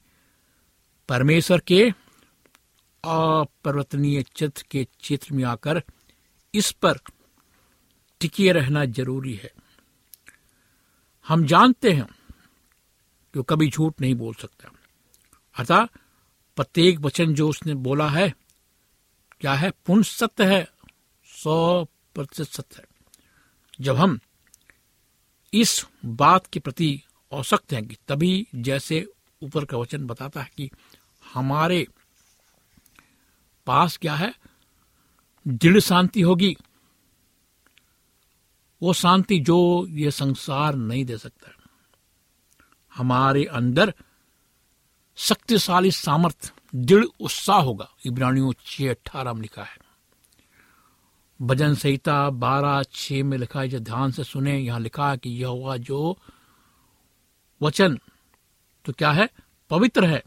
परमेश्वर 1.08 1.60
के 1.60 1.92
अपरिवर्तनीय 3.04 4.22
चित्र 4.22 4.64
के 4.70 4.86
चित्र 5.00 5.34
में 5.34 5.44
आकर 5.44 5.82
इस 6.54 6.72
पर 6.72 6.98
टिके 8.20 8.52
रहना 8.52 8.84
ज़रूरी 8.84 9.34
है। 9.34 9.52
हम 11.28 11.46
जानते 11.46 11.92
हैं 11.92 12.06
कि 13.32 13.38
वो 13.38 13.42
कभी 13.42 13.70
झूठ 13.70 14.00
नहीं 14.00 14.14
बोल 14.14 14.34
सकता। 14.34 14.70
अतः 15.58 15.84
प्रत्येक 16.56 16.98
वचन 16.98 17.34
जो 17.34 17.48
उसने 17.48 17.74
बोला 17.74 18.08
है, 18.08 18.34
क्या 19.40 19.54
है? 19.54 19.70
पूर्ण 19.70 20.02
सत्य 20.02 20.56
है, 20.56 20.68
सौ 21.24 21.84
प्रतिशत 21.84 22.50
सत्य 22.50 22.76
है। 22.78 22.84
जब 23.80 23.96
हम 23.96 24.20
इस 25.54 25.86
बात 26.04 26.46
के 26.46 26.60
प्रति 26.60 27.02
औसक्त 27.32 27.72
हैं 27.72 27.86
कि 27.86 27.96
तभी 28.08 28.46
जैसे 28.54 29.06
ऊपर 29.42 29.64
का 29.64 29.76
वचन 29.76 30.06
बताता 30.06 30.42
है 30.42 30.50
कि 30.56 30.70
हमारे 31.34 31.86
पास 33.66 33.96
क्या 33.96 34.14
है? 34.14 34.34
दृढ़ 35.48 35.78
शांति 35.78 36.20
होगी। 36.20 36.56
वो 38.82 38.92
शांति 38.92 39.40
जो 39.40 39.86
ये 39.90 40.10
संसार 40.10 40.74
नहीं 40.74 41.04
दे 41.04 41.18
सकता। 41.18 41.50
हमारे 42.94 43.44
अंदर 43.44 43.94
शक्तिशाली 45.16 45.90
सामर्थ, 45.90 46.54
दृढ़ 46.74 47.04
उत्साह 47.20 47.60
होगा। 47.60 47.88
इब्रानियों 48.06 48.52
छह 48.66 48.90
अठारह 48.90 49.32
में 49.32 49.42
लिखा 49.42 49.62
है। 49.62 49.78
भजन 51.42 51.74
संहिता 51.74 52.30
बारह 52.30 52.82
छ 52.82 53.12
में 53.12 53.38
लिखा 53.38 53.60
है, 53.60 53.68
जो 53.68 53.78
ध्यान 53.78 54.10
से 54.10 54.24
सुने। 54.24 54.58
यहाँ 54.58 54.80
लिखा 54.80 55.10
है 55.10 55.16
कि 55.16 55.30
यह 55.30 55.48
हुआ 55.48 55.76
जो 55.76 56.18
वचन 57.62 57.98
तो 58.84 58.92
क्या 58.92 59.12
है? 59.12 59.28
पवित्र 59.70 60.04
है। 60.04 60.22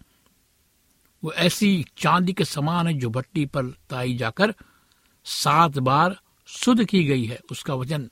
वो 1.25 1.33
ऐसी 1.33 1.85
चांदी 1.97 2.33
के 2.33 2.45
समान 2.45 2.87
है 2.87 2.93
जो 2.93 3.09
भट्टी 3.09 3.45
पर 3.45 3.65
ताई 3.65 4.17
जाकर 4.17 4.53
सात 5.23 5.71
बार 5.71 6.19
शुद्ध 6.45 6.85
की 6.85 7.03
गई 7.03 7.25
है। 7.25 7.39
उसका 7.51 7.73
वज़न 7.73 8.11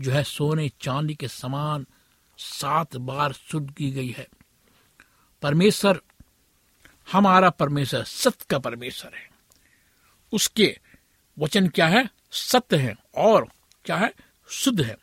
जो 0.00 0.12
है 0.12 0.24
सोने 0.24 0.68
चांदी 0.68 1.14
के 1.14 1.28
समान 1.28 1.86
सात 2.38 2.96
बार 2.96 3.32
शुद्ध 3.32 3.74
की 3.74 3.90
गई 3.90 4.10
है। 4.10 4.28
परमेश्वर, 5.42 6.02
हमारा 7.12 7.50
परमेश्वर 7.50 8.04
सत्य 8.04 8.44
का 8.50 8.58
परमेश्वर 8.58 9.14
है। 9.14 9.30
उसके 10.32 10.78
वचन 11.38 11.68
क्या 11.68 11.86
है? 11.86 12.10
सत्य 12.30 12.76
है 12.76 12.94
और 13.14 13.48
क्या 13.84 13.96
है? 13.96 14.14
शुद्ध 14.48 14.80
है। 14.80 14.96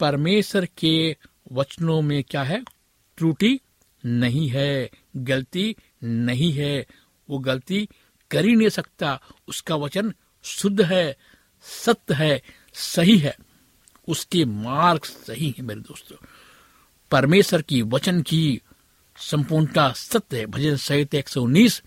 परमेश्वर 0.00 0.68
के 0.78 1.16
वचनों 1.52 2.02
में 2.02 2.24
क्या 2.24 2.42
है? 2.42 2.62
त्रुटि 3.18 3.60
नहीं 4.06 4.48
है, 4.48 4.90
गलती 5.16 5.76
नहीं 6.04 6.52
है। 6.52 6.86
वो 7.30 7.38
गलती 7.38 7.88
कर 8.30 8.44
ही 8.44 8.56
नहीं 8.56 8.68
सकता। 8.68 9.20
उसका 9.48 9.74
वचन 9.74 10.14
शुद्ध 10.42 10.82
है, 10.82 11.16
सत्य 11.62 12.14
है, 12.14 12.42
सही 12.74 13.18
है। 13.18 13.36
उसके 14.08 14.44
मार्ग 14.44 15.04
सही 15.04 15.54
है 15.58 15.64
मेरे 15.64 15.80
दोस्तों। 15.80 16.16
परमेश्वर 17.10 17.62
की 17.62 17.82
वचन 17.82 18.22
की 18.22 18.60
संपूर्णता 19.16 19.92
सत्य 19.92 20.38
है। 20.38 20.46
भजन 20.46 20.76
सहित 20.76 21.14
एक 21.14 21.28
सौ 21.28 21.42
उन्नीस, 21.42 21.82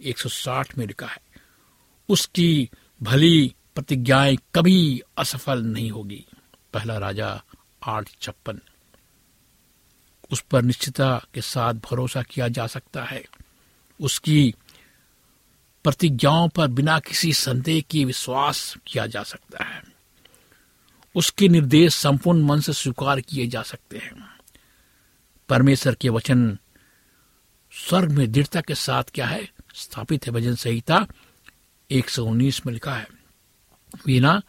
एक 0.00 0.18
सौ 0.18 0.28
साठ 0.28 0.78
में 0.78 0.86
लिखा 0.86 1.06
है, 1.06 1.20
उसकी 2.08 2.70
भली 3.02 3.54
प्रतिज्ञाएँ 3.74 4.38
कभी 4.54 5.02
असफल 5.18 5.62
नहीं 5.62 5.90
होगी। 5.90 6.26
पहला 6.72 6.98
राजा 6.98 7.42
आठ 7.82 8.10
छप्पन। 8.20 8.60
उस 10.34 10.40
पर 10.40 10.62
निश्चितता 10.62 11.26
के 11.34 11.40
साथ 11.40 11.74
भरोसा 11.74 12.22
किया 12.22 12.48
जा 12.48 12.66
सकता 12.66 13.04
है। 13.04 13.24
उसकी 14.00 14.54
प्रतिज्ञाओं 15.84 16.48
पर 16.48 16.68
बिना 16.68 16.98
किसी 16.98 17.32
संदेह 17.32 17.80
के 17.80 18.04
विश्वास 18.04 18.76
किया 18.86 19.06
जा 19.06 19.22
सकता 19.22 19.64
है। 19.64 19.82
उसके 21.14 21.48
निर्देश 21.48 21.94
संपूर्ण 21.94 22.42
मन 22.42 22.60
से 22.60 22.72
स्वीकार 22.72 23.20
किए 23.20 23.46
जा 23.46 23.62
सकते 23.62 23.98
हैं। 23.98 24.36
परमेश्वर 25.48 25.94
के 25.94 26.08
वचन 26.08 26.58
स्वर्ग 27.88 28.10
में 28.10 28.32
दृढ़ता 28.32 28.60
के 28.60 28.74
साथ 28.74 29.04
क्या 29.14 29.26
है? 29.26 29.48
स्थापित 29.74 30.26
है। 30.26 30.32
भजन 30.32 30.54
संहिता 30.54 31.06
119 31.90 32.66
में 32.66 32.72
लिखा 32.72 32.94
है 32.94 33.08
वे 34.06 34.20
ना 34.20 34.42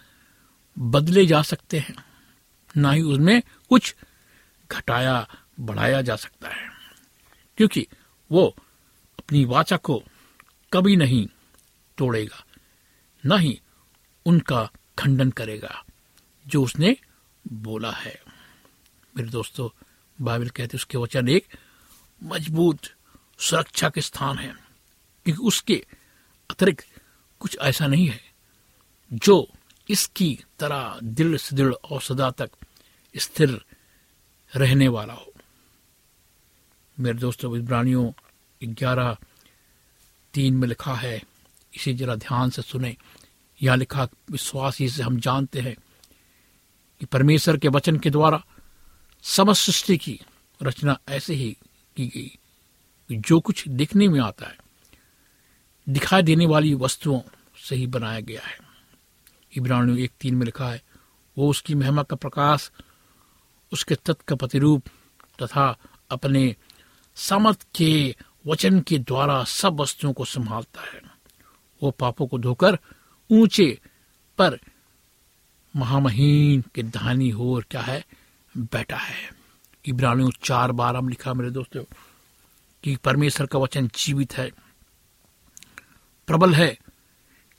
बदले 0.79 1.25
जा 1.25 1.41
सकते 1.41 1.79
हैं। 1.79 1.95
ना 2.77 2.91
ही 2.91 3.01
उसमें 3.01 3.41
कुछ 3.69 3.95
घटाया 4.71 5.27
बढ़ाया 5.59 6.01
जा 6.01 6.15
सकता 6.15 6.49
है। 6.49 6.69
क्योंकि 7.57 7.87
वो 8.31 8.55
अपनी 9.19 9.45
वाचा 9.45 9.77
को 9.77 10.03
कभी 10.73 10.95
नहीं 10.95 11.27
तोड़ेगा, 11.97 12.45
न 13.25 13.39
ही 13.39 13.61
उनका 14.25 14.69
खंडन 14.99 15.31
करेगा, 15.31 15.85
जो 16.47 16.63
उसने 16.63 16.97
बोला 17.47 17.91
है। 17.91 18.21
मेरे 19.17 19.29
दोस्तों, 19.29 19.69
बाइबल 20.21 20.49
कहते 20.49 20.77
उसके 20.77 20.97
वचन 20.97 21.29
एक 21.29 21.47
मज़बूत, 22.23 22.79
सुरक्षा 23.39 23.89
के 23.89 24.01
स्थान 24.01 24.37
है, 24.37 24.53
क्योंकि 25.25 25.47
उसके 25.47 25.85
अतिरिक्त 26.49 26.87
कुछ 27.39 27.57
ऐसा 27.61 27.87
नहीं 27.87 28.07
है, 28.07 28.21
जो 29.13 29.49
इसकी 29.89 30.43
तरह 30.59 30.99
दृढ़ 31.03 31.37
सुदृढ़ 31.37 31.73
और 31.73 32.01
सदा 32.01 32.31
तक 32.31 32.51
स्थिर 33.17 33.65
रहने 34.55 34.87
वाला 34.87 35.13
हो। 35.13 35.34
मेरे 36.99 37.17
दोस्तों 37.17 37.57
इब्रानियों 37.57 38.11
ग्यारह 38.63 39.17
तीन 40.33 40.53
में 40.53 40.67
लिखा 40.67 40.93
है, 40.95 41.23
इसे 41.75 41.93
जरा 41.93 42.15
ध्यान 42.15 42.49
से 42.49 42.61
सुने। 42.61 42.97
यह 43.61 43.75
लिखा, 43.75 44.07
विश्वास 44.31 44.79
ही 44.79 44.89
से 44.89 45.03
हम 45.03 45.19
जानते 45.19 45.61
हैं 45.61 45.75
कि 46.99 47.05
परमेश्वर 47.05 47.57
के 47.57 47.67
वचन 47.67 47.97
के 47.97 48.09
द्वारा 48.09 48.45
समस्त 49.23 49.61
सृष्टि 49.61 49.97
की 49.97 50.19
रचना 50.63 50.99
ऐसे 51.09 51.33
ही 51.33 51.57
की 51.97 52.07
गई 52.07 52.39
कि 53.09 53.15
जो 53.17 53.39
कुछ 53.39 53.67
दिखने 53.67 54.07
में 54.07 54.19
आता 54.19 54.47
है, 54.47 54.57
दिखाई 55.89 56.21
देने 56.21 56.45
वाली 56.45 56.73
वस्तुओं 56.73 57.21
से 57.69 57.75
ही 57.75 57.87
बनाया 57.87 58.19
गया 58.19 58.41
है। 58.41 58.57
इब्रानियों 59.57 59.99
एक 59.99 60.11
तीन 60.19 60.35
में 60.35 60.45
लिखा 60.45 60.69
है, 60.69 60.81
वो 61.37 61.49
उसकी 61.49 61.75
महिमा 61.75 62.03
का 62.03 62.15
प्रकाश, 62.15 62.71
उसके 63.73 63.95
तत्व 63.95 64.23
का 64.27 64.35
प्रतिरूप 64.35 64.83
तथा 65.41 65.77
अपने 66.09 66.55
समर्थ 67.15 67.67
के 67.75 68.15
वचन 68.47 68.79
के 68.79 68.99
द्वारा 68.99 69.43
सब 69.43 69.81
वस्तुओं 69.81 70.13
को 70.13 70.25
संभालता 70.25 70.81
है। 70.81 71.01
वो 71.83 71.91
पापों 71.91 72.27
को 72.27 72.37
धोकर 72.37 72.79
ऊँचे 73.31 73.79
पर 74.37 74.59
महामहीन 75.75 76.63
के 76.75 76.83
धानी 76.83 77.29
हो 77.29 77.55
और 77.55 77.65
क्या 77.71 77.81
है? 77.81 78.05
बैठा 78.57 78.97
है। 78.97 79.29
इब्रानियों 79.85 80.29
चार 80.43 80.71
बार 80.71 80.95
हम 80.95 81.09
लिखा 81.09 81.33
मेरे 81.33 81.51
दोस्तों, 81.51 81.83
कि 82.83 82.95
परमेश्वर 82.95 83.47
का 83.47 83.59
वचन 83.59 83.87
जीवित 83.87 84.37
है, 84.37 84.51
प्रबल 86.27 86.53
है, 86.53 86.77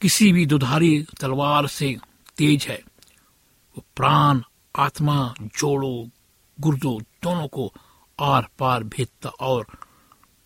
किसी 0.00 0.32
भी 0.32 0.46
दुधारी 0.46 1.06
तलवार 1.20 1.66
से 1.66 1.96
तेज 2.36 2.66
है। 2.66 2.82
वो 3.76 3.84
प्राण, 3.96 4.40
आत्मा, 4.76 5.34
जोड़ो, 5.42 6.10
गुर्दो 6.60 7.00
दोनों 7.22 7.48
को 7.48 7.72
आर 8.20 8.46
पार 8.58 8.82
भेदता 8.82 9.28
और 9.28 9.66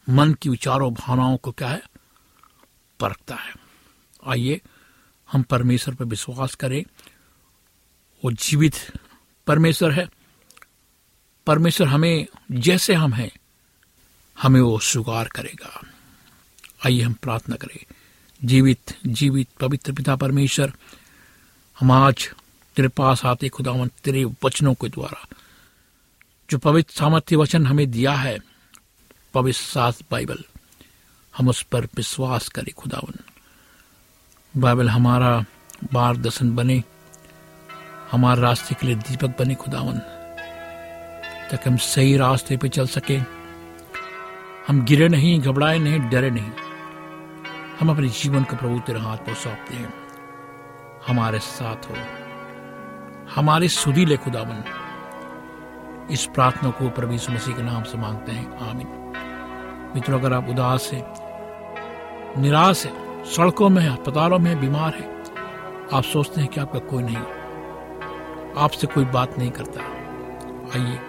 मन 0.09 0.35
की 0.35 0.49
विचारों, 0.49 0.95
भावनाओं 0.95 1.37
को 1.37 1.53
क्या 1.53 1.69
है? 1.69 1.83
परखता 3.01 3.35
है। 3.35 3.55
आइए 4.27 4.61
हम 5.33 5.43
परमेश्वर 5.43 5.95
पर 5.95 6.05
विश्वास 6.05 6.55
करें। 6.55 6.85
वो 8.25 8.33
जीवित 8.33 8.75
परमेश्वर 9.47 9.91
है। 9.91 10.09
परमेश्वर 11.47 11.87
हमें 11.87 12.27
जैसे 12.51 12.95
हम 12.95 13.13
हैं, 13.13 13.31
हमें 14.43 14.61
वो 14.61 14.79
स्वीकार 14.79 15.29
करेगा। 15.29 15.81
आइए 16.87 17.03
हम 17.03 17.13
प्रार्थना 17.13 17.57
करें। 17.57 17.85
जीवित 18.45 18.99
जीवित, 19.07 19.49
पवित्र 19.61 19.93
पिता 19.93 20.17
परमेश्वर, 20.17 20.73
हम 21.81 21.93
आज 21.93 22.31
तेरे 22.77 22.89
पास 22.89 23.25
आते 23.25 23.49
खुदावन 23.49 23.91
तेरे 24.05 24.25
वचनों 24.25 24.75
के 24.75 24.89
द्वारा। 24.89 25.27
जो 26.51 26.59
पवित्र 26.59 26.95
सामर्थ्य 26.95 27.37
वचन 27.37 27.67
हमें 27.67 27.91
दिया 27.91 28.13
है, 28.13 28.39
पवित्र 29.35 29.61
सास 29.61 30.03
बाइबल, 30.11 30.39
हम 31.37 31.49
उस 31.49 31.63
पर 31.63 31.85
विश्वास 31.85 32.49
करें 32.49 32.75
खुदावन। 32.75 33.15
बाइबल 34.61 34.89
हमारा 34.89 35.45
मार्गदर्शन 35.93 36.55
बने, 36.57 36.85
हमारे 38.11 38.41
रास्ते 38.41 38.75
के 38.75 38.87
लिए 38.87 38.97
दीपक 38.97 39.39
बने 39.39 39.55
खुदावन, 39.55 39.99
ताकि 41.51 41.71
हम 41.71 41.77
सही 41.77 42.17
रास्ते 42.17 42.57
पे 42.57 42.69
चल 42.69 42.87
सके। 42.87 43.17
हम 44.69 44.85
गिरे 44.85 45.09
नहीं, 45.09 45.41
घबराए 45.41 45.79
नहीं, 45.79 46.01
डरे 46.01 46.31
नहीं। 46.31 46.51
हम 47.81 47.91
अपने 47.91 48.09
जीवन 48.09 48.45
को 48.45 48.57
प्रभु 48.57 48.79
तेरे 48.79 49.01
हाथ 49.01 49.17
पर 49.17 49.35
सौंपते 49.35 49.75
हैं। 49.75 49.95
हमारे 51.07 51.39
साथ 51.39 51.77
हो। 51.77 51.97
हमारे 53.35 53.69
सुधी 53.69 54.05
ले 54.05 54.17
खुदावन 54.17 54.90
इस 56.11 56.27
प्रार्थना 56.27 56.71
को 56.71 56.91
प्रभु 56.91 57.13
यीशु 57.13 57.33
मसीह 57.33 57.55
के 57.55 57.63
नाम 57.63 57.83
से 57.83 57.99
मांगते 57.99 58.33
हैं। 58.33 58.71
आमीन। 58.71 58.89
मित्रों, 59.95 60.19
अगर 60.21 60.33
आप 60.33 60.49
उदास 60.49 60.91
है, 60.93 61.15
निराश 62.43 62.87
है, 62.87 63.25
सड़कों 63.25 63.69
में 63.69 63.89
अस्पतालों 63.89 64.39
में 64.39 64.61
बीमार 64.61 64.95
है, 64.95 65.21
आप 65.93 66.03
सोचते 66.03 66.41
हैं 66.41 66.51
कि 66.51 66.61
आपका 66.61 66.79
कोई 66.79 67.03
नहीं, 67.03 67.17
आपसे 68.59 68.87
कोई 68.87 69.05
बात 69.05 69.39
नहीं 69.39 69.51
करता। 69.51 69.81
आइए, 70.75 71.01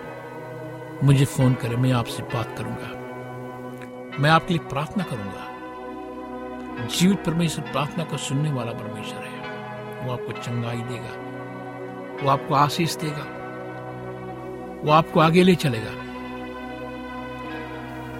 मुझे 1.03 1.25
फ़ोन 1.25 1.53
करें, 1.53 1.75
मैं 1.75 1.91
आपसे 1.91 2.23
बात 2.23 2.55
करूँगा। 2.57 3.01
मैं 4.19 4.29
आपके 4.29 4.53
लिए 4.53 4.67
प्रार्थना 4.69 5.03
करूँगा। 5.03 5.47
जीवित 6.87 7.25
परमेश्वर 7.25 7.71
प्रार्थना 7.71 8.03
को 8.03 8.17
सुनने 8.17 8.51
वाला 8.51 8.71
परमेश्वर 8.71 9.23
है। 9.23 9.41
वो 10.05 10.13
आपको 10.13 10.31
चंगाई 10.31 10.81
देगा, 10.81 12.23
वो 12.23 12.29
आपको 12.29 12.55
आशीष 12.55 12.95
देगा। 12.95 13.40
वो 14.83 14.91
आपको 14.91 15.19
आगे 15.19 15.43
ले 15.43 15.55
चलेगा। 15.55 15.91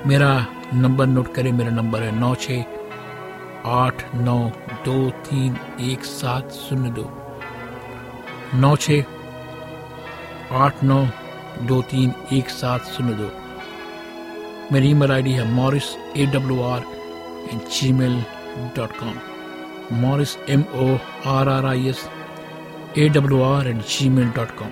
मेरा 0.07 0.29
नंबर 0.73 1.05
नोट 1.07 1.33
करें, 1.33 1.51
मेरा 1.51 1.71
नंबर 1.71 2.03
है 2.03 2.11
नौ 2.19 2.33
छ 2.35 2.63
आठ 3.71 4.03
नौ 4.15 4.37
दो 4.85 5.09
तीन 5.25 5.55
एक 5.89 6.03
सात 6.05 6.51
शून्य 6.53 6.89
दो। 6.91 7.05
नौ 8.55 8.75
छ 8.75 9.03
आठ 10.61 10.83
नौ 10.83 10.99
दो 11.67 11.81
तीन 11.91 12.13
एक 12.33 12.49
सात 12.49 12.85
शून्य 12.93 13.13
दो। 13.13 13.29
मेरी 14.71 14.89
ईमेल 14.89 15.11
आईडी 15.11 15.31
है 15.33 15.45
Morris 15.53 15.95
A 16.17 16.25
W 16.33 16.61
R 16.63 16.85
at 17.53 17.69
gmail 17.93 18.21
dot 18.77 18.97
com. 18.99 19.15
Morris 20.01 20.37
M 20.49 20.63
O 20.75 20.87
R 21.31 21.49
R 21.49 21.65
I 21.65 21.87
S 21.89 22.07
A 22.97 23.09
W 23.09 23.41
R 23.43 23.67
at 23.67 23.81
gmail 24.09 24.29
dot 24.37 24.57
com. 24.59 24.71